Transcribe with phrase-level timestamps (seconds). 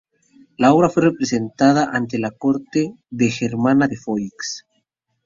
[0.57, 4.65] La obra fue representada ante la corte de Germana de Foix.